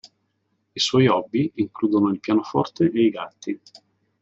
[0.75, 3.61] I suoi hobby includono il pianoforte e i gatti.